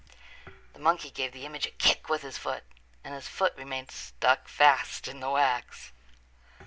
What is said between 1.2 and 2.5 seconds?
the image a kick with his